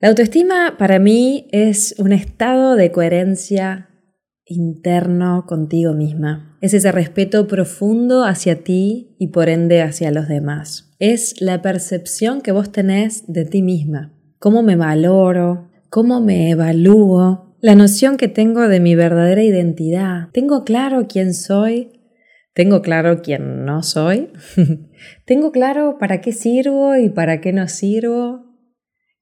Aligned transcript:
La 0.00 0.10
autoestima 0.10 0.76
para 0.78 1.00
mí 1.00 1.48
es 1.50 1.96
un 1.98 2.12
estado 2.12 2.76
de 2.76 2.92
coherencia 2.92 3.88
interno 4.44 5.44
contigo 5.44 5.92
misma. 5.92 6.56
Es 6.60 6.72
ese 6.72 6.92
respeto 6.92 7.48
profundo 7.48 8.24
hacia 8.24 8.62
ti 8.62 9.16
y 9.18 9.28
por 9.32 9.48
ende 9.48 9.82
hacia 9.82 10.12
los 10.12 10.28
demás. 10.28 10.94
Es 11.00 11.40
la 11.40 11.62
percepción 11.62 12.42
que 12.42 12.52
vos 12.52 12.70
tenés 12.70 13.24
de 13.26 13.44
ti 13.44 13.60
misma. 13.60 14.14
Cómo 14.38 14.62
me 14.62 14.76
valoro, 14.76 15.68
cómo 15.90 16.20
me 16.20 16.50
evalúo, 16.50 17.56
la 17.60 17.74
noción 17.74 18.18
que 18.18 18.28
tengo 18.28 18.68
de 18.68 18.78
mi 18.78 18.94
verdadera 18.94 19.42
identidad. 19.42 20.28
Tengo 20.32 20.62
claro 20.62 21.08
quién 21.08 21.34
soy, 21.34 22.00
tengo 22.54 22.82
claro 22.82 23.20
quién 23.20 23.64
no 23.64 23.82
soy. 23.82 24.30
tengo 25.26 25.50
claro 25.50 25.96
para 25.98 26.20
qué 26.20 26.30
sirvo 26.30 26.94
y 26.96 27.08
para 27.08 27.40
qué 27.40 27.52
no 27.52 27.66
sirvo. 27.66 28.47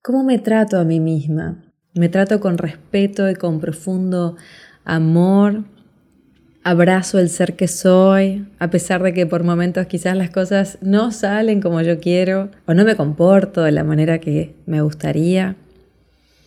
¿Cómo 0.07 0.23
me 0.23 0.39
trato 0.39 0.79
a 0.79 0.85
mí 0.85 1.01
misma? 1.01 1.65
Me 1.93 2.09
trato 2.09 2.39
con 2.39 2.59
respeto 2.59 3.29
y 3.29 3.35
con 3.35 3.59
profundo 3.59 4.37
amor. 4.85 5.65
Abrazo 6.63 7.19
el 7.19 7.29
ser 7.29 7.57
que 7.57 7.67
soy, 7.67 8.47
a 8.61 8.71
pesar 8.71 9.03
de 9.03 9.13
que 9.13 9.27
por 9.27 9.43
momentos 9.43 9.89
quizás 9.89 10.17
las 10.17 10.31
cosas 10.31 10.79
no 10.81 11.11
salen 11.11 11.61
como 11.61 11.81
yo 11.81 11.99
quiero 11.99 12.53
o 12.67 12.75
no 12.75 12.85
me 12.85 12.95
comporto 12.95 13.65
de 13.65 13.73
la 13.73 13.83
manera 13.83 14.21
que 14.21 14.55
me 14.65 14.81
gustaría. 14.81 15.57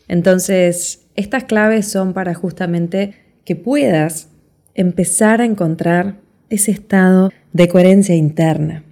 Entonces, 0.08 1.02
estas 1.16 1.44
claves 1.44 1.86
son 1.86 2.14
para 2.14 2.34
justamente 2.36 3.16
que 3.44 3.58
puedas 3.58 4.30
empezar 4.74 5.42
a 5.42 5.46
encontrar 5.46 6.16
ese 6.50 6.72
estado 6.72 7.30
de 7.52 7.68
coherencia 7.68 8.16
interna, 8.16 8.86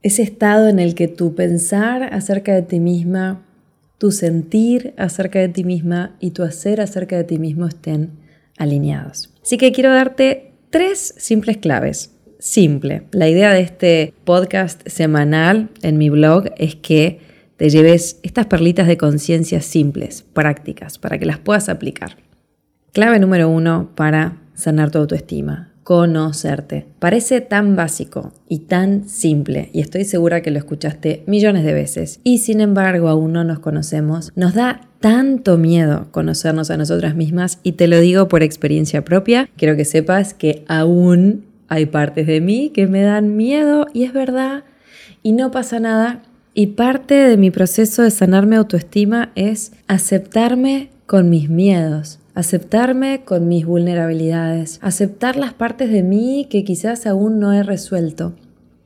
ese 0.00 0.22
estado 0.22 0.68
en 0.68 0.78
el 0.78 0.94
que 0.94 1.08
tu 1.08 1.34
pensar 1.34 2.04
acerca 2.04 2.54
de 2.54 2.62
ti 2.62 2.80
misma 2.80 3.42
tu 4.04 4.12
sentir 4.12 4.92
acerca 4.98 5.38
de 5.38 5.48
ti 5.48 5.64
misma 5.64 6.14
y 6.20 6.32
tu 6.32 6.42
hacer 6.42 6.82
acerca 6.82 7.16
de 7.16 7.24
ti 7.24 7.38
mismo 7.38 7.66
estén 7.66 8.10
alineados. 8.58 9.32
Así 9.42 9.56
que 9.56 9.72
quiero 9.72 9.94
darte 9.94 10.52
tres 10.68 11.14
simples 11.16 11.56
claves. 11.56 12.14
Simple. 12.38 13.04
La 13.12 13.30
idea 13.30 13.54
de 13.54 13.62
este 13.62 14.12
podcast 14.24 14.86
semanal 14.86 15.70
en 15.80 15.96
mi 15.96 16.10
blog 16.10 16.50
es 16.58 16.74
que 16.74 17.20
te 17.56 17.70
lleves 17.70 18.20
estas 18.22 18.44
perlitas 18.44 18.88
de 18.88 18.98
conciencia 18.98 19.62
simples, 19.62 20.22
prácticas, 20.34 20.98
para 20.98 21.18
que 21.18 21.24
las 21.24 21.38
puedas 21.38 21.70
aplicar. 21.70 22.18
Clave 22.92 23.18
número 23.18 23.48
uno 23.48 23.92
para 23.94 24.36
sanar 24.52 24.90
tu 24.90 24.98
autoestima 24.98 25.73
conocerte. 25.84 26.86
Parece 26.98 27.42
tan 27.42 27.76
básico 27.76 28.32
y 28.48 28.60
tan 28.60 29.08
simple, 29.08 29.68
y 29.72 29.80
estoy 29.80 30.04
segura 30.04 30.40
que 30.40 30.50
lo 30.50 30.58
escuchaste 30.58 31.22
millones 31.26 31.62
de 31.62 31.74
veces, 31.74 32.20
y 32.24 32.38
sin 32.38 32.60
embargo 32.60 33.08
aún 33.08 33.34
no 33.34 33.44
nos 33.44 33.60
conocemos. 33.60 34.32
Nos 34.34 34.54
da 34.54 34.88
tanto 35.00 35.58
miedo 35.58 36.08
conocernos 36.10 36.70
a 36.70 36.78
nosotras 36.78 37.14
mismas, 37.14 37.60
y 37.62 37.72
te 37.72 37.86
lo 37.86 38.00
digo 38.00 38.28
por 38.28 38.42
experiencia 38.42 39.04
propia, 39.04 39.48
quiero 39.56 39.76
que 39.76 39.84
sepas 39.84 40.32
que 40.32 40.64
aún 40.66 41.44
hay 41.68 41.86
partes 41.86 42.26
de 42.26 42.40
mí 42.40 42.70
que 42.74 42.86
me 42.86 43.02
dan 43.02 43.36
miedo, 43.36 43.86
y 43.92 44.04
es 44.04 44.14
verdad, 44.14 44.64
y 45.22 45.32
no 45.32 45.50
pasa 45.50 45.80
nada. 45.80 46.22
Y 46.54 46.68
parte 46.68 47.14
de 47.14 47.36
mi 47.36 47.50
proceso 47.50 48.02
de 48.02 48.10
sanarme 48.10 48.56
autoestima 48.56 49.32
es 49.34 49.72
aceptarme 49.86 50.90
con 51.04 51.28
mis 51.28 51.50
miedos, 51.50 52.20
aceptarme 52.34 53.22
con 53.24 53.48
mis 53.48 53.64
vulnerabilidades, 53.64 54.78
aceptar 54.82 55.36
las 55.36 55.54
partes 55.54 55.90
de 55.90 56.02
mí 56.02 56.46
que 56.50 56.64
quizás 56.64 57.06
aún 57.06 57.38
no 57.38 57.52
he 57.52 57.62
resuelto. 57.62 58.34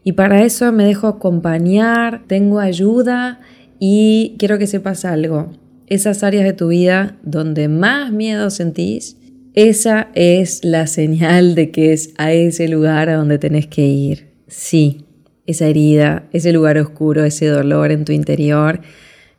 Y 0.05 0.13
para 0.13 0.45
eso 0.45 0.71
me 0.73 0.85
dejo 0.85 1.07
acompañar, 1.07 2.23
tengo 2.27 2.61
ayuda 2.61 3.41
y 3.79 4.37
quiero 4.39 4.59
que 4.59 4.67
sepas 4.67 5.05
algo. 5.05 5.51
Esas 5.87 6.23
áreas 6.23 6.45
de 6.45 6.53
tu 6.53 6.69
vida 6.69 7.17
donde 7.23 7.69
más 7.69 8.13
miedo 8.13 8.51
sentís, 8.51 9.17
esa 9.55 10.09
es 10.15 10.65
la 10.65 10.87
señal 10.87 11.55
de 11.55 11.71
que 11.71 11.93
es 11.93 12.13
a 12.19 12.33
ese 12.33 12.69
lugar 12.69 13.09
a 13.09 13.17
donde 13.17 13.39
tenés 13.39 13.67
que 13.67 13.87
ir. 13.87 14.29
Sí, 14.47 15.07
esa 15.47 15.67
herida, 15.67 16.29
ese 16.33 16.53
lugar 16.53 16.79
oscuro, 16.79 17.25
ese 17.25 17.47
dolor 17.47 17.91
en 17.91 18.05
tu 18.05 18.13
interior 18.13 18.81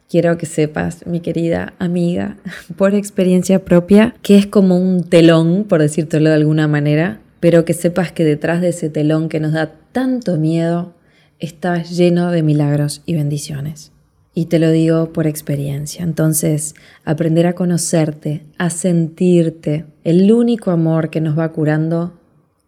quiero 0.09 0.37
que 0.37 0.45
sepas, 0.45 1.05
mi 1.05 1.21
querida 1.21 1.73
amiga, 1.79 2.37
por 2.77 2.95
experiencia 2.95 3.63
propia, 3.63 4.15
que 4.21 4.37
es 4.37 4.47
como 4.47 4.77
un 4.77 5.03
telón, 5.03 5.65
por 5.65 5.81
decírtelo 5.81 6.29
de 6.29 6.35
alguna 6.35 6.67
manera, 6.67 7.21
pero 7.39 7.63
que 7.63 7.73
sepas 7.73 8.11
que 8.11 8.25
detrás 8.25 8.59
de 8.59 8.69
ese 8.69 8.89
telón 8.89 9.29
que 9.29 9.39
nos 9.39 9.53
da 9.53 9.71
tanto 9.91 10.37
miedo 10.37 10.93
está 11.39 11.81
lleno 11.83 12.31
de 12.31 12.43
milagros 12.43 13.01
y 13.05 13.13
bendiciones. 13.13 13.93
Y 14.33 14.45
te 14.45 14.59
lo 14.59 14.71
digo 14.71 15.11
por 15.11 15.25
experiencia. 15.25 16.03
Entonces, 16.03 16.75
aprender 17.03 17.47
a 17.47 17.55
conocerte, 17.55 18.43
a 18.57 18.69
sentirte, 18.69 19.85
el 20.03 20.31
único 20.31 20.71
amor 20.71 21.09
que 21.09 21.21
nos 21.21 21.37
va 21.37 21.51
curando 21.51 22.18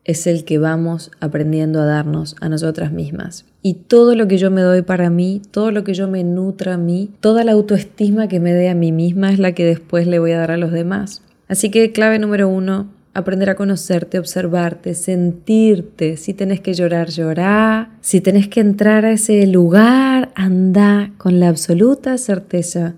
es 0.04 0.26
el 0.26 0.46
que 0.46 0.58
vamos 0.58 1.12
aprendiendo 1.20 1.82
a 1.82 1.86
darnos 1.86 2.36
a 2.42 2.50
nosotras 2.50 2.92
mismas. 2.92 3.46
Y 3.62 3.76
todo 3.76 4.16
lo 4.16 4.28
que 4.28 4.38
yo 4.38 4.50
me 4.50 4.62
doy 4.62 4.82
para 4.82 5.10
mí, 5.10 5.42
todo 5.52 5.72
lo 5.72 5.84
que 5.84 5.94
yo 5.94 6.08
me 6.08 6.24
nutra 6.24 6.76
a 6.76 6.78
mí, 6.78 7.12
toda 7.20 7.44
la 7.44 7.52
autoestima 7.52 8.28
que 8.28 8.40
me 8.40 8.54
dé 8.54 8.70
a 8.70 8.76
mí 8.76 8.92
misma 8.92 9.32
es 9.32 9.40
la 9.40 9.52
que 9.52 9.66
después 9.66 10.08
le 10.08 10.20
voy 10.20 10.32
a 10.32 10.40
dar 10.40 10.52
a 10.52 10.58
los 10.58 10.72
demás. 10.72 11.22
Así 11.48 11.70
que 11.70 11.92
clave 11.92 12.18
número 12.18 12.48
uno, 12.48 12.90
aprender 13.14 13.50
a 13.50 13.56
conocerte, 13.56 14.18
observarte, 14.18 14.96
sentirte. 14.96 16.18
Si 16.18 16.34
tenés 16.34 16.62
que 16.62 16.74
llorar, 16.74 17.10
llorá. 17.10 17.92
Si 18.02 18.22
tenés 18.22 18.48
que 18.48 18.62
entrar 18.62 19.06
a 19.06 19.12
ese 19.12 19.46
lugar, 19.46 20.32
anda 20.34 21.12
con 21.18 21.40
la 21.40 21.50
absoluta 21.50 22.18
certeza 22.18 22.96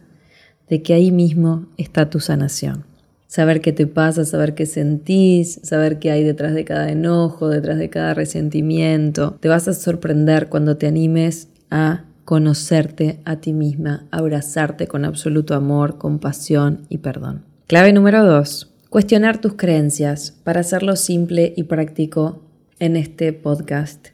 de 0.69 0.81
que 0.81 0.94
ahí 0.94 1.12
mismo 1.12 1.66
está 1.78 2.09
tu 2.09 2.19
sanación 2.19 2.93
saber 3.34 3.62
qué 3.62 3.74
te 3.74 3.88
pasa, 3.88 4.26
saber 4.26 4.54
qué 4.54 4.68
sentís, 4.68 5.60
saber 5.64 5.98
qué 5.98 6.12
hay 6.12 6.24
detrás 6.24 6.54
de 6.54 6.66
cada 6.66 6.92
enojo, 6.92 7.50
detrás 7.50 7.80
de 7.80 7.90
cada 7.90 8.14
resentimiento. 8.14 9.38
Te 9.40 9.50
vas 9.50 9.68
a 9.68 9.74
sorprender 9.74 10.50
cuando 10.50 10.78
te 10.78 10.86
animes 10.86 11.48
a 11.72 12.06
conocerte 12.26 13.22
a 13.26 13.38
ti 13.38 13.52
misma, 13.52 14.06
abrazarte 14.12 14.86
con 14.86 15.04
absoluto 15.04 15.56
amor, 15.56 15.98
compasión 15.98 16.82
y 16.90 17.00
perdón. 17.00 17.44
Clave 17.66 17.92
número 17.92 18.24
dos, 18.24 18.72
cuestionar 18.92 19.42
tus 19.42 19.54
creencias 19.54 20.36
para 20.44 20.60
hacerlo 20.60 20.96
simple 20.96 21.56
y 21.58 21.64
práctico 21.64 22.44
en 22.78 22.96
este 22.96 23.34
podcast. 23.34 24.10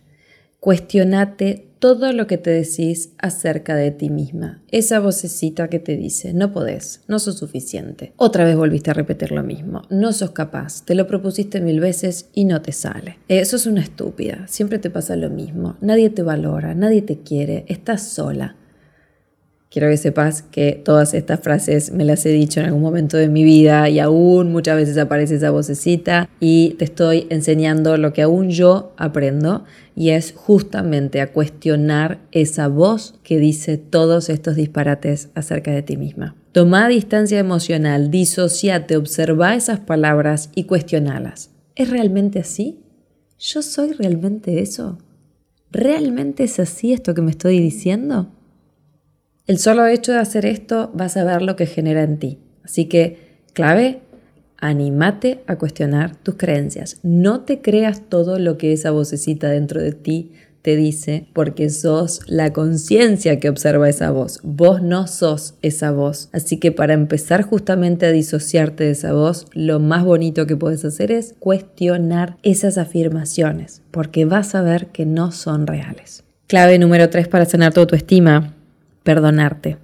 Cuestionate 0.62 1.68
todo 1.80 2.12
lo 2.12 2.28
que 2.28 2.38
te 2.38 2.52
decís 2.52 3.14
acerca 3.18 3.76
de 3.76 3.92
ti 3.92 4.10
misma. 4.10 4.62
Esa 4.70 5.00
vocecita 5.00 5.70
que 5.70 5.80
te 5.80 5.96
dice, 5.96 6.34
no 6.34 6.52
podés, 6.52 7.02
no 7.08 7.20
sos 7.20 7.38
suficiente. 7.38 8.14
Otra 8.18 8.44
vez 8.44 8.56
volviste 8.56 8.92
a 8.92 8.94
repetir 8.94 9.32
lo 9.32 9.44
mismo, 9.44 9.84
no 9.90 10.12
sos 10.12 10.32
capaz, 10.32 10.84
te 10.84 10.94
lo 10.94 11.08
propusiste 11.08 11.62
mil 11.62 11.80
veces 11.80 12.30
y 12.34 12.46
no 12.46 12.62
te 12.62 12.74
sale. 12.74 13.18
Eso 13.30 13.56
es 13.56 13.66
una 13.66 13.82
estúpida, 13.82 14.46
siempre 14.48 14.80
te 14.80 14.90
pasa 14.90 15.16
lo 15.16 15.30
mismo, 15.30 15.78
nadie 15.80 16.10
te 16.10 16.22
valora, 16.22 16.76
nadie 16.76 17.02
te 17.02 17.20
quiere, 17.20 17.64
estás 17.68 18.04
sola. 18.04 18.56
Quiero 19.72 19.88
que 19.88 19.98
sepas 19.98 20.42
que 20.42 20.82
todas 20.84 21.14
estas 21.14 21.42
frases 21.42 21.92
me 21.92 22.04
las 22.04 22.26
he 22.26 22.30
dicho 22.30 22.60
en 22.60 22.66
algún 22.66 22.82
momento 22.82 23.18
de 23.18 23.28
mi 23.28 23.44
vida 23.44 23.88
y 23.88 24.00
aún 24.00 24.52
muchas 24.52 24.76
veces 24.76 24.98
aparece 24.98 25.36
esa 25.36 25.52
vocecita 25.52 26.28
y 26.40 26.72
te 26.80 26.86
estoy 26.86 27.28
enseñando 27.30 27.96
lo 27.98 28.12
que 28.12 28.24
aún 28.24 28.50
yo 28.50 28.94
aprendo 28.98 29.66
y 29.96 30.10
es 30.10 30.34
justamente 30.36 31.22
a 31.22 31.32
cuestionar 31.32 32.18
esa 32.32 32.68
voz 32.68 33.20
que 33.22 33.38
dice 33.38 33.78
todos 33.78 34.30
estos 34.30 34.56
disparates 34.56 35.30
acerca 35.36 35.70
de 35.70 35.84
ti 35.84 35.98
misma. 35.98 36.36
Toma 36.52 36.88
distancia 36.88 37.38
emocional, 37.38 38.10
disociate, 38.10 38.98
observa 38.98 39.54
esas 39.54 39.82
palabras 39.82 40.50
y 40.56 40.64
cuestionalas. 40.64 41.52
¿Es 41.76 41.92
realmente 41.92 42.40
así? 42.40 42.80
¿Yo 43.38 43.62
soy 43.62 43.94
realmente 43.94 44.62
eso? 44.62 44.98
¿Realmente 45.72 46.46
es 46.46 46.60
así 46.60 46.92
esto 46.92 47.14
que 47.14 47.22
me 47.22 47.30
estoy 47.30 47.60
diciendo? 47.60 48.32
El 49.50 49.58
solo 49.58 49.88
hecho 49.88 50.12
de 50.12 50.20
hacer 50.20 50.46
esto 50.46 50.92
vas 50.94 51.18
a 51.18 51.24
ver 51.24 51.42
lo 51.42 51.56
que 51.56 51.66
genera 51.66 52.04
en 52.04 52.20
ti. 52.20 52.38
Así 52.64 52.86
que, 52.86 53.18
clave, 53.54 54.02
anímate 54.58 55.40
a 55.48 55.56
cuestionar 55.56 56.16
tus 56.16 56.36
creencias. 56.36 57.00
No 57.02 57.42
te 57.42 57.60
creas 57.60 58.04
todo 58.10 58.38
lo 58.38 58.60
que 58.60 58.74
esa 58.74 58.92
vocecita 58.92 59.50
dentro 59.50 59.82
de 59.82 59.94
ti 59.94 60.34
te 60.62 60.76
dice 60.76 61.26
porque 61.34 61.72
sos 61.72 62.22
la 62.28 62.54
conciencia 62.54 63.40
que 63.40 63.50
observa 63.50 63.90
esa 63.90 64.12
voz. 64.12 64.40
Vos 64.44 64.84
no 64.84 65.08
sos 65.08 65.56
esa 65.64 65.90
voz. 65.90 66.30
Así 66.32 66.58
que 66.58 66.72
para 66.72 66.94
empezar 66.94 67.42
justamente 67.42 68.06
a 68.06 68.12
disociarte 68.12 68.84
de 68.84 68.92
esa 68.92 69.14
voz, 69.14 69.48
lo 69.54 69.80
más 69.80 70.06
bonito 70.06 70.46
que 70.46 70.58
puedes 70.58 70.86
hacer 70.86 71.12
es 71.12 71.34
cuestionar 71.40 72.38
esas 72.44 72.78
afirmaciones, 72.78 73.82
porque 73.90 74.26
vas 74.26 74.54
a 74.54 74.62
ver 74.62 74.90
que 74.90 75.08
no 75.08 75.32
son 75.32 75.66
reales. 75.66 76.24
Clave 76.46 76.78
número 76.78 77.10
3 77.10 77.28
para 77.28 77.46
sanar 77.46 77.74
tu 77.74 77.80
autoestima, 77.80 78.56
perdonarte. 79.10 79.78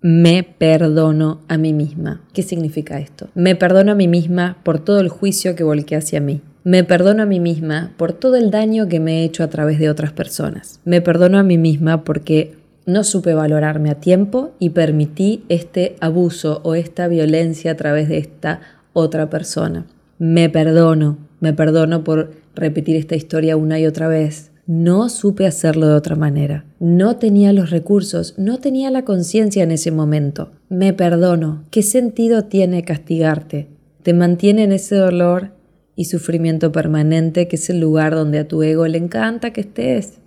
Me 0.00 0.42
perdono 0.42 1.42
a 1.46 1.56
mí 1.56 1.72
misma. 1.72 2.20
¿Qué 2.32 2.42
significa 2.42 2.98
esto? 2.98 3.28
Me 3.36 3.54
perdono 3.54 3.92
a 3.92 3.94
mí 3.94 4.08
misma 4.08 4.56
por 4.64 4.80
todo 4.80 4.98
el 4.98 5.08
juicio 5.08 5.54
que 5.54 5.62
volqué 5.62 5.94
hacia 5.94 6.20
mí. 6.20 6.40
Me 6.64 6.82
perdono 6.82 7.22
a 7.22 7.26
mí 7.26 7.38
misma 7.38 7.92
por 7.96 8.12
todo 8.12 8.34
el 8.34 8.50
daño 8.50 8.88
que 8.88 8.98
me 8.98 9.20
he 9.20 9.24
hecho 9.24 9.44
a 9.44 9.50
través 9.50 9.78
de 9.78 9.88
otras 9.88 10.10
personas. 10.10 10.80
Me 10.84 11.00
perdono 11.00 11.38
a 11.38 11.44
mí 11.44 11.58
misma 11.58 12.02
porque 12.02 12.56
no 12.84 13.04
supe 13.04 13.34
valorarme 13.34 13.88
a 13.88 14.00
tiempo 14.00 14.50
y 14.58 14.70
permití 14.70 15.44
este 15.48 15.94
abuso 16.00 16.60
o 16.64 16.74
esta 16.74 17.06
violencia 17.06 17.70
a 17.70 17.76
través 17.76 18.08
de 18.08 18.18
esta 18.18 18.62
otra 18.94 19.30
persona. 19.30 19.86
Me 20.18 20.50
perdono, 20.50 21.18
me 21.38 21.52
perdono 21.52 22.02
por 22.02 22.32
repetir 22.56 22.96
esta 22.96 23.14
historia 23.14 23.56
una 23.56 23.78
y 23.78 23.86
otra 23.86 24.08
vez. 24.08 24.50
No 24.74 25.10
supe 25.10 25.46
hacerlo 25.46 25.86
de 25.86 25.92
otra 25.92 26.16
manera. 26.16 26.64
No 26.80 27.16
tenía 27.16 27.52
los 27.52 27.68
recursos, 27.68 28.38
no 28.38 28.56
tenía 28.56 28.90
la 28.90 29.04
conciencia 29.04 29.62
en 29.62 29.70
ese 29.70 29.90
momento. 29.90 30.52
Me 30.70 30.94
perdono. 30.94 31.64
¿Qué 31.70 31.82
sentido 31.82 32.44
tiene 32.44 32.82
castigarte? 32.82 33.68
Te 34.02 34.14
mantiene 34.14 34.64
en 34.64 34.72
ese 34.72 34.94
dolor 34.94 35.50
y 35.94 36.06
sufrimiento 36.06 36.72
permanente 36.72 37.48
que 37.48 37.56
es 37.56 37.68
el 37.68 37.80
lugar 37.80 38.14
donde 38.14 38.38
a 38.38 38.48
tu 38.48 38.62
ego 38.62 38.86
le 38.88 38.96
encanta 38.96 39.52
que 39.52 39.60
estés. 39.60 40.20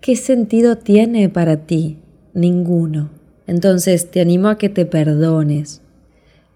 ¿Qué 0.00 0.14
sentido 0.14 0.78
tiene 0.78 1.28
para 1.28 1.66
ti? 1.66 1.98
Ninguno. 2.34 3.10
Entonces 3.48 4.12
te 4.12 4.20
animo 4.20 4.46
a 4.46 4.58
que 4.58 4.68
te 4.68 4.86
perdones. 4.86 5.82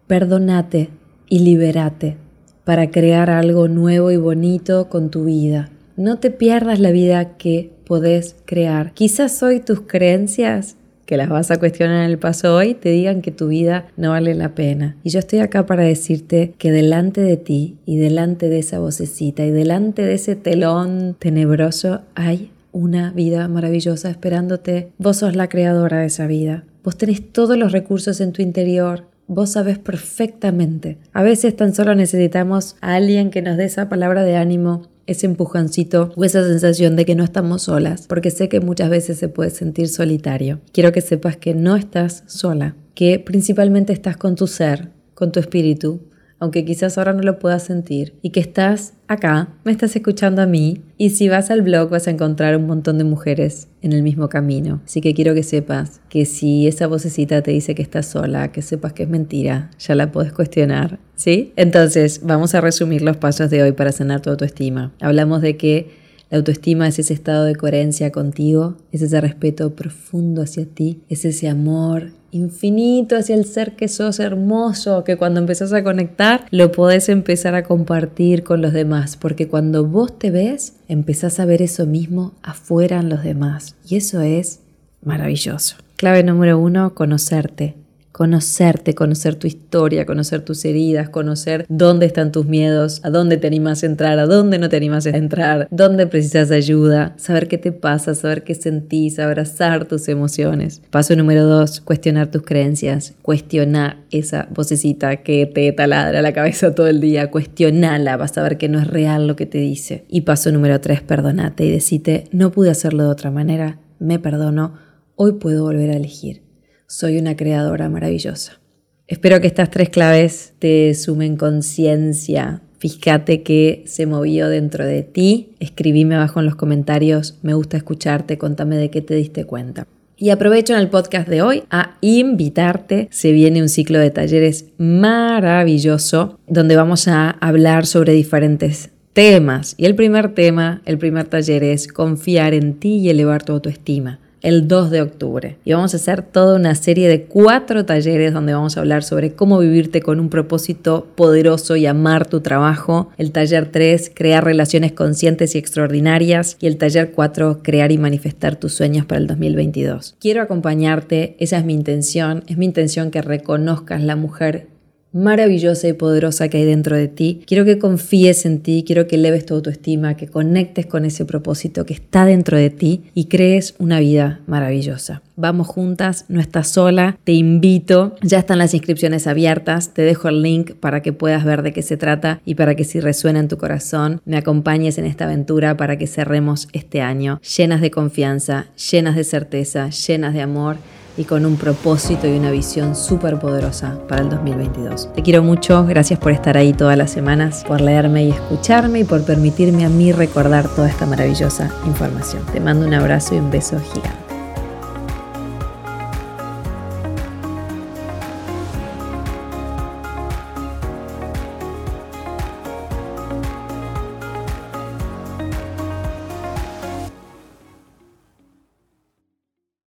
Perdónate 0.07 0.91
y 1.29 1.41
liberate 1.41 2.19
para 2.63 2.93
crear 2.93 3.31
algo 3.31 3.67
nuevo 3.67 4.13
y 4.13 4.17
bonito 4.17 4.89
con 4.89 5.11
tu 5.11 5.25
vida. 5.25 5.72
No 5.97 6.19
te 6.19 6.31
pierdas 6.31 6.81
la 6.81 6.91
vida 6.91 7.37
que 7.37 7.71
podés 7.85 8.37
crear. 8.47 8.93
Quizás 8.95 9.43
hoy 9.43 9.61
tus 9.61 9.83
creencias 9.83 10.77
que 11.07 11.17
las 11.17 11.29
vas 11.29 11.51
a 11.51 11.59
cuestionar 11.59 12.05
en 12.05 12.11
el 12.11 12.19
paso 12.19 12.55
hoy 12.55 12.75
te 12.75 12.89
digan 12.89 13.21
que 13.21 13.33
tu 13.33 13.49
vida 13.49 13.87
no 13.97 14.11
vale 14.11 14.35
la 14.35 14.55
pena. 14.55 14.97
Y 15.03 15.11
yo 15.11 15.19
estoy 15.19 15.41
acá 15.41 15.67
para 15.67 15.83
decirte 15.83 16.55
que 16.57 16.73
delante 16.73 17.21
de 17.21 17.37
ti 17.37 17.77
y 17.85 17.99
delante 17.99 18.49
de 18.49 18.61
esa 18.61 18.79
vocecita 18.79 19.45
y 19.45 19.51
delante 19.51 20.03
de 20.03 20.15
ese 20.15 20.37
telón 20.37 21.17
tenebroso 21.19 22.01
hay 22.15 22.51
una 22.73 23.11
vida 23.11 23.47
maravillosa 23.49 24.09
esperándote. 24.09 24.89
Vos 24.97 25.19
sos 25.19 25.37
la 25.37 25.49
creadora 25.49 25.99
de 25.99 26.07
esa 26.07 26.27
vida. 26.27 26.65
Vos 26.83 26.97
tenés 26.97 27.33
todos 27.33 27.59
los 27.59 27.73
recursos 27.73 28.21
en 28.21 28.33
tu 28.33 28.41
interior. 28.41 29.05
Vos 29.35 29.53
sabes 29.53 29.79
perfectamente. 29.79 30.99
A 31.15 31.23
veces 31.23 31.57
tan 31.57 31.75
solo 31.75 31.95
necesitamos 31.95 32.77
a 32.83 32.97
alguien 32.97 33.31
que 33.31 33.41
nos 33.41 33.57
dé 33.57 33.65
esa 33.65 33.89
palabra 33.89 34.25
de 34.25 34.37
ánimo 34.37 34.91
ese 35.07 35.27
empujoncito 35.27 36.13
o 36.17 36.25
esa 36.25 36.47
sensación 36.47 36.97
de 36.97 37.05
que 37.05 37.15
no 37.15 37.25
estamos 37.25 37.63
solas, 37.63 38.07
porque 38.07 38.31
sé 38.31 38.49
que 38.49 38.61
muchas 38.61 38.91
veces 38.91 39.19
se 39.19 39.29
puede 39.29 39.51
sentir 39.51 39.89
solitario. 39.89 40.61
Quiero 40.73 40.93
que 40.93 41.01
sepas 41.01 41.37
que 41.37 41.55
no 41.55 41.77
estás 41.77 42.25
sola, 42.27 42.77
que 42.95 43.19
principalmente 43.19 43.93
estás 43.93 44.17
con 44.17 44.37
tu 44.37 44.47
ser, 44.47 44.91
con 45.15 45.33
tu 45.33 45.41
espíritu, 45.41 46.03
aunque 46.43 46.65
quizás 46.65 46.99
ahora 46.99 47.13
no 47.13 47.23
lo 47.23 47.39
puedas 47.39 47.63
sentir, 47.63 48.15
y 48.21 48.31
que 48.31 48.41
estás 48.41 48.95
acá, 49.07 49.51
me 49.63 49.71
estás 49.71 49.95
escuchando 49.95 50.43
a 50.43 50.47
mí, 50.47 50.83
y 50.99 51.11
si 51.11 51.29
vas 51.29 51.53
al 51.53 51.63
blog 51.63 51.89
vas 51.89 52.09
a 52.09 52.11
encontrar 52.11 52.57
un 52.57 52.67
montón 52.67 52.99
de 52.99 53.05
mujeres 53.05 53.69
en 53.81 53.93
el 53.93 54.03
mismo 54.03 54.29
camino. 54.29 54.81
Así 54.85 55.01
que 55.01 55.15
quiero 55.15 55.35
que 55.35 55.45
sepas 55.45 56.01
que 56.09 56.25
si 56.25 56.67
esa 56.67 56.89
vocecita 56.89 57.43
te 57.43 57.53
dice 57.53 57.77
que 57.77 57.83
estás 57.83 58.07
sola, 58.07 58.51
que 58.51 58.61
sepas 58.61 58.93
que 58.93 59.05
es 59.05 59.09
mentira, 59.09 59.71
ya 59.79 59.95
la 59.95 60.11
puedes 60.11 60.33
cuestionar, 60.33 60.99
¿sí? 61.15 61.53
Entonces, 61.55 62.23
vamos 62.25 62.57
a 62.57 62.61
resumir 62.61 63.03
los 63.03 63.19
pasos 63.19 63.49
de 63.49 63.63
hoy 63.63 63.71
para 63.71 63.93
sanar 63.93 64.21
tu 64.21 64.31
autoestima. 64.31 64.93
Hablamos 65.01 65.43
de 65.43 65.57
que 65.57 66.02
la 66.33 66.39
autoestima 66.39 66.89
es 66.89 66.99
ese 66.99 67.13
estado 67.13 67.45
de 67.45 67.57
coherencia 67.57 68.11
contigo, 68.11 68.79
es 68.91 69.03
ese 69.03 69.21
respeto 69.21 69.75
profundo 69.75 70.41
hacia 70.41 70.65
ti, 70.65 71.03
es 71.11 71.27
ese 71.27 71.47
amor 71.47 72.13
infinito 72.31 73.17
hacia 73.17 73.35
el 73.35 73.45
ser 73.45 73.77
que 73.77 73.87
sos 73.87 74.19
hermoso, 74.19 75.05
que 75.05 75.19
cuando 75.19 75.41
empezás 75.41 75.75
a 75.75 75.85
conectar 75.85 76.47
lo 76.51 76.73
podés 76.73 77.11
empezar 77.11 77.55
a 77.55 77.65
compartir 77.65 78.45
con 78.45 78.63
los 78.63 78.73
demás, 78.73 79.19
porque 79.19 79.47
cuando 79.47 79.85
vos 79.85 80.19
te 80.19 80.31
ves, 80.31 80.73
empezás 80.89 81.39
a 81.39 81.45
ver 81.45 81.61
eso 81.61 81.85
mismo 81.85 82.33
afuera 82.43 83.01
en 83.01 83.11
los 83.11 83.23
demás. 83.23 83.77
Y 83.87 83.97
eso 83.97 84.23
es 84.23 84.61
maravilloso. 85.03 85.77
Clave 85.97 86.23
número 86.23 86.59
uno, 86.59 86.95
conocerte 86.95 87.75
conocerte, 88.13 88.95
conocer 88.95 89.35
tu 89.35 89.47
historia, 89.47 90.05
conocer 90.05 90.45
tus 90.45 90.65
heridas, 90.65 91.09
conocer 91.09 91.65
dónde 91.69 92.07
están 92.07 92.31
tus 92.31 92.47
miedos, 92.47 93.01
a 93.03 93.11
dónde 93.11 93.39
te 93.39 93.47
animas 93.47 93.83
a 93.83 93.87
entrar, 93.87 94.19
a 94.19 94.27
dónde 94.27 94.59
no 94.59 94.69
te 94.69 94.77
animas 94.77 95.07
a 95.07 95.17
entrar, 95.17 95.67
dónde 95.71 96.07
precisas 96.07 96.51
ayuda, 96.51 97.15
saber 97.17 97.49
qué 97.49 97.57
te 97.59 97.73
pasa, 97.73 98.15
saber 98.15 98.45
qué 98.45 98.55
sentís, 98.55 99.19
abrazar 99.19 99.87
tus 99.87 100.09
emociones. 100.09 100.83
Paso 100.91 101.17
número 101.17 101.45
dos, 101.45 101.81
cuestionar 101.81 102.31
tus 102.31 102.43
creencias, 102.43 103.15
cuestionar 103.23 103.97
esa 104.11 104.47
vocecita 104.55 105.17
que 105.17 105.47
te 105.47 105.73
taladra 105.73 106.21
la 106.21 106.35
cabeza 106.35 106.75
todo 106.75 106.89
el 106.89 107.01
día, 107.01 107.31
cuestionala, 107.31 108.19
vas 108.19 108.37
a 108.37 108.43
ver 108.43 108.59
que 108.59 108.69
no 108.69 108.79
es 108.79 108.87
real 108.87 109.27
lo 109.27 109.37
que 109.37 109.47
te 109.47 109.59
dice. 109.59 110.05
Y 110.09 110.23
paso 110.23 110.53
número 110.53 110.81
tres, 110.81 111.01
perdonate 111.01 111.65
y 111.65 111.71
decite, 111.71 112.25
no 112.31 112.53
pude 112.53 112.71
hacerlo 112.71 113.05
de 113.05 113.09
otra 113.09 113.31
manera, 113.31 113.79
me 113.99 114.19
perdono, 114.19 114.75
hoy 115.17 115.33
puedo 115.33 115.65
volver 115.65 115.91
a 115.91 115.97
elegir 115.97 116.52
soy 116.93 117.17
una 117.17 117.37
creadora 117.37 117.89
maravillosa. 117.89 118.61
Espero 119.09 119.41
que 119.41 119.47
estas 119.47 119.71
tres 119.71 119.89
claves 119.89 120.53
te 120.59 120.93
sumen 120.93 121.37
conciencia. 121.37 122.61
Fíjate 122.79 123.43
que 123.43 123.83
se 123.87 124.05
movió 124.05 124.51
dentro 124.51 124.85
de 124.85 125.03
ti. 125.03 125.55
Escribime 125.59 126.17
abajo 126.17 126.41
en 126.41 126.47
los 126.47 126.55
comentarios. 126.55 127.39
Me 127.41 127.55
gusta 127.55 127.79
escucharte. 127.79 128.37
Contame 128.37 128.77
de 128.77 128.91
qué 128.91 129.01
te 129.01 129.15
diste 129.15 129.47
cuenta. 129.47 129.87
Y 130.19 130.29
aprovecho 130.29 130.75
en 130.75 130.81
el 130.81 130.91
podcast 130.91 131.29
de 131.29 131.41
hoy 131.41 131.63
a 131.71 131.97
invitarte. 132.03 133.09
Se 133.11 133.33
viene 133.33 133.63
un 133.63 133.71
ciclo 133.71 133.99
de 133.99 134.11
talleres 134.11 134.67
maravilloso 134.77 136.39
donde 136.47 136.77
vamos 136.77 137.09
a 137.09 137.31
hablar 137.31 137.87
sobre 137.87 138.13
diferentes 138.13 138.91
temas. 139.15 139.75
Y 139.79 139.87
el 139.87 139.95
primer 139.95 140.35
tema, 140.35 140.83
el 140.85 140.99
primer 140.99 141.25
taller 141.25 141.65
es 141.65 141.89
confiar 141.89 142.53
en 142.53 142.75
ti 142.75 142.99
y 142.99 143.09
elevar 143.09 143.45
tu 143.45 143.55
autoestima 143.55 144.21
el 144.43 144.69
2 144.69 144.91
de 144.91 145.03
octubre. 145.03 145.57
Y 145.65 145.73
vamos 145.73 145.95
a 145.95 145.97
hacer 145.97 146.23
toda 146.23 146.57
una 146.57 146.75
serie 146.75 147.09
de 147.09 147.25
cuatro 147.25 147.85
talleres 147.85 148.33
donde 148.33 148.55
vamos 148.55 148.77
a 148.77 148.81
hablar 148.81 149.05
sobre 149.05 149.33
cómo 149.33 149.59
vivirte 149.59 150.03
con 150.03 150.21
un 150.21 150.29
propósito 150.29 151.07
poderoso 151.15 151.77
y 151.77 151.87
amar 151.87 152.27
tu 152.27 152.41
trabajo. 152.41 153.11
El 153.17 153.33
taller 153.33 153.71
3, 153.71 154.13
crear 154.15 154.45
relaciones 154.45 154.93
conscientes 154.93 155.55
y 155.55 155.59
extraordinarias. 155.59 156.57
Y 156.61 156.67
el 156.67 156.77
taller 156.77 157.13
4, 157.13 157.61
crear 157.63 157.93
y 157.93 157.99
manifestar 157.99 158.57
tus 158.57 158.75
sueños 158.75 159.07
para 159.07 159.21
el 159.21 159.27
2022. 159.27 160.17
Quiero 160.21 160.43
acompañarte, 160.43 161.37
esa 161.39 161.59
es 161.59 161.65
mi 161.65 161.75
intención. 161.75 162.45
Es 162.47 162.59
mi 162.59 162.67
intención 162.67 163.11
que 163.11 163.23
reconozcas 163.23 164.03
la 164.03 164.17
mujer 164.17 164.72
maravillosa 165.13 165.89
y 165.89 165.93
poderosa 165.93 166.49
que 166.49 166.59
hay 166.59 166.65
dentro 166.65 166.97
de 166.97 167.09
ti. 167.09 167.43
Quiero 167.47 167.65
que 167.65 167.79
confíes 167.79 168.47
en 168.47 168.61
ti, 168.61 168.85
quiero 168.87 169.07
que 169.07 169.17
eleves 169.17 169.47
tu 169.47 169.55
autoestima, 169.55 170.17
que 170.17 170.29
conectes 170.29 170.87
con 170.87 171.05
ese 171.05 171.25
propósito 171.25 171.85
que 171.85 171.95
está 171.95 172.25
dentro 172.25 172.57
de 172.57 172.71
ti 172.71 173.03
y 173.15 173.27
crees 173.27 173.75
una 173.79 174.01
vida 174.01 174.41
maravillosa. 174.47 175.23
Vamos 175.37 175.67
juntas, 175.67 176.27
no 176.29 176.41
estás 176.41 176.69
sola, 176.69 177.19
te 177.25 177.33
invito, 177.33 178.17
ya 178.23 178.39
están 178.39 178.59
las 178.59 178.75
inscripciones 178.75 179.27
abiertas, 179.27 179.95
te 179.95 180.03
dejo 180.03 180.29
el 180.29 180.43
link 180.43 180.73
para 180.75 181.03
que 181.03 181.13
puedas 181.13 181.45
ver 181.45 181.63
de 181.63 181.73
qué 181.73 181.83
se 181.83 181.97
trata 181.97 182.41
y 182.45 182.55
para 182.55 182.75
que 182.75 182.85
si 182.85 183.01
resuena 183.01 183.41
en 183.41 183.49
tu 183.49 183.57
corazón, 183.57 184.21
me 184.25 184.37
acompañes 184.37 184.99
en 184.99 185.07
esta 185.07 185.25
aventura 185.25 185.77
para 185.77 185.97
que 185.97 186.07
cerremos 186.07 186.69
este 186.73 187.01
año 187.01 187.41
llenas 187.57 187.81
de 187.81 187.91
confianza, 187.91 188.67
llenas 188.91 189.17
de 189.17 189.25
certeza, 189.25 189.91
llenas 189.91 190.35
de 190.35 190.43
amor 190.43 190.77
y 191.17 191.25
con 191.25 191.47
un 191.47 191.57
propósito 191.57 192.27
y 192.27 192.37
una 192.37 192.51
visión 192.51 192.97
súper 192.97 193.39
poderosa 193.39 193.99
para 194.09 194.23
el 194.23 194.31
2022. 194.31 195.13
Te 195.15 195.23
quiero 195.23 195.43
mucho, 195.43 195.85
gracias 195.87 196.19
por 196.19 196.33
estar 196.33 196.57
ahí 196.57 196.73
todas 196.73 196.97
las 196.97 197.11
semanas, 197.11 197.65
por 197.67 197.81
leerme 197.81 198.25
y 198.25 198.31
escucharme 198.31 199.01
y 199.01 199.05
por 199.05 199.25
permitirme 199.25 199.85
a 199.85 199.89
mí 199.89 200.13
recordar 200.13 200.69
toda 200.69 200.89
esta 200.89 201.07
maravillosa 201.07 201.71
información. 201.87 202.43
Te 202.53 202.61
mando 202.61 202.87
un 202.87 202.95
abrazo 202.95 203.35
y 203.35 203.39
un 203.39 203.51
beso 203.51 203.79
gigante. 203.93 204.32